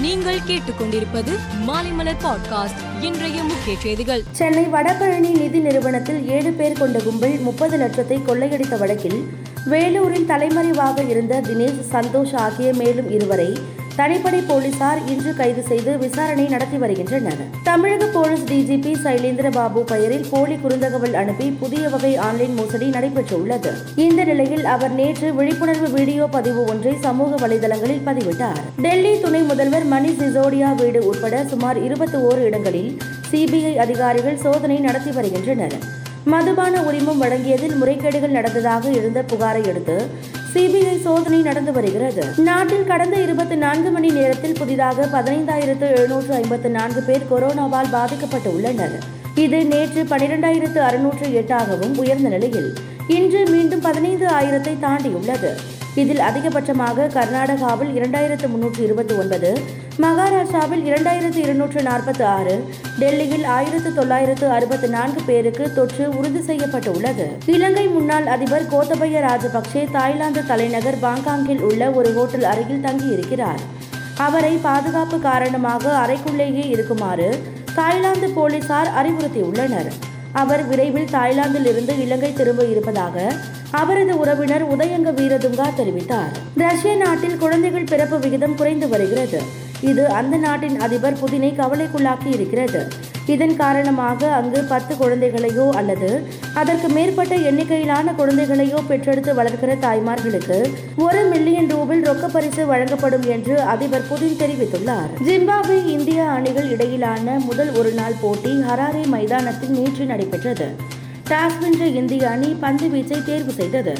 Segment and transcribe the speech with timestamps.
[0.00, 1.32] நீங்கள் கேட்டுக்கொண்டிருப்பது
[1.66, 4.22] மாலைமலர் பாட்காஸ்ட் இன்றைய முக்கிய செய்திகள்.
[4.30, 9.28] சென்னை வடபழனி நிதி நிறுவனத்தில் ஏழு பேர் கொண்ட கும்பல் முப்பது லட்சத்தை கொள்ளையடித்த வழக்கில்
[9.66, 13.58] வேலூரில் தலைமறைவாக இருந்த தினேஷ் சந்தோஷ் ஆகிய மேலும் இருவரை
[13.96, 17.40] தனிப்படை போலீசார் இன்று கைது செய்து விசாரணை நடத்தி வருகின்றனர்.
[17.64, 23.72] தமிழக போலீஸ் டிஜிபி சைலேந்திர பாபு பெயரில் போலி குறுந்தகவல் அனுப்பி புதிய வகை ஆன்லைன் மோசடி நடைபெற்றுள்ளது.
[23.96, 28.60] இந்த நிலையில் அவர் நேற்று விழிப்புணர்வு வீடியோ பதிவு ஒன்றை சமூக வலைதளங்களில் பதிவிட்டார்.
[28.76, 32.98] டெல்லி துணை முதல்வர் மணி சிசோடியா வீடு உட்பட சுமார் இருபத்தி ஓரு இடங்களில்
[33.30, 35.99] சிபிஐ அதிகாரிகள் சோதனை நடத்தி வருகின்றனர்.
[36.32, 39.96] மதுபான உரிமம் வழங்கியதில் முறைகேடுகள் நடந்ததாக எழுந்த புகாரை அடுத்து
[40.52, 42.24] சிபிஐ சோதனை நடந்து வருகிறது.
[42.48, 48.96] நாட்டில் கடந்த இருபத்தி நான்கு மணி நேரத்தில் புதிதாக பதினைந்தாயிரத்து எழுநூற்று ஐம்பத்து நான்கு பேர் கொரோனாவால் பாதிக்கப்பட்டு உள்ளனர்
[49.34, 52.70] இது நேற்று பனிரெண்டாயிரத்து அறுநூற்று எட்டாகவும் உயர்ந்த நிலையில்.
[53.18, 55.52] இன்று மீண்டும் பதினைந்து ஆயிரத்தை தாண்டியுள்ளது.
[55.94, 59.60] இதில் அதிகபட்சமாக கர்நாடகாவில் இரண்டாயிரத்து முன்னூற்று இருபத்தி ஒன்பது
[59.98, 62.64] மகாராஷ்டிராவில் இரண்டாயிரத்து இருநூற்று நாற்பத்தி ஆறு
[62.98, 67.26] டெல்லியில் ஆயிரத்து தொள்ளாயிரத்து அறுபத்தி நான்கு பேருக்கு தொற்று உறுதி செய்யப்பட்டுள்ளது.
[67.46, 73.60] இலங்கை முன்னாள் அதிபர் கோத்தபய ராஜபக்சே தாய்லாந்து தலைநகர் பாங்காங்கில் உள்ள ஒரு ஹோட்டல் அருகில் தங்கியிருக்கிறார்.
[74.16, 77.42] அவரை பாதுகாப்பு காரணமாக அறைக்குள்ளேயே இருக்குமாறு
[77.74, 79.90] தாய்லாந்து போலீசார் அறிவுறுத்தியுள்ளனர்.
[80.32, 83.32] அவர் விரைவில் தாய்லாந்திலிருந்து இலங்கை திரும்ப இருப்பதாக
[83.70, 86.32] அவரது உறவினர் உதயங்க வீரதுங்கா தெரிவித்தார்.
[86.56, 89.42] ரஷ்ய நாட்டில் குழந்தைகள் பிறப்பு விகிதம் குறைந்து வருகிறது.
[89.80, 92.86] இது அந்த நாட்டின் அதிபர் புதினை கவலைக்குள்ளாக்கி இருக்கிறது.
[93.26, 101.66] இதன் காரணமாக அங்கு பத்து குழந்தைகளையோ அல்லது அதற்கு மேற்பட்ட எண்ணிக்கையிலான குழந்தைகளையோ பெற்றெடுத்து வளர்க்கிற தாய்மார்களுக்கு ஒரு மில்லியன்
[101.66, 105.10] ரூபில் ரொக்க பரிசு வழங்கப்படும் என்று அதிபர் புதின் தெரிவித்துள்ளார்.
[105.26, 110.68] ஜிம்பாப்வே இந்தியா அணிகள் இடையிலான முதல் ஒருநாள் போட்டி ஹராரே மைதானத்தில் நேற்று நடைபெற்றது.
[111.28, 113.94] டாஸ் வென்ற இந்திய அணி பந்து வீச்சை தேர்வு செய்தது.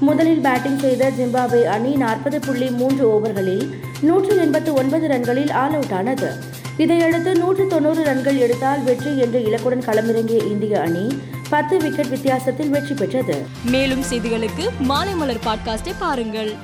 [0.00, 5.92] முதலில் பேட்டிங் செய்த ஜிம்பாப்வே அணி நாற்பது புள்ளி மூன்று ஓவர்களில் நூற்று எண்பத்து ஒன்பது ரன்களில் ஆல் அவுட்
[5.92, 6.52] ஆனது.
[6.78, 12.94] இதையடுத்து நூற்று தொண்ணூறு ரன்கள் எடுத்தால் வெற்றி என்ற இலக்குடன் களமிறங்கிய இந்திய அணி பத்து விக்கெட் வித்தியாசத்தில் வெற்றி
[12.94, 13.46] பெற்றது.
[13.64, 16.54] மேலும் செய்திகளுக்கு மாலை மலர் பாட்காஸ்டை பாருங்கள்.